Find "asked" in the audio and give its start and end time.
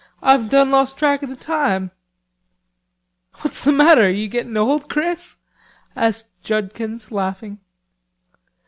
5.95-6.41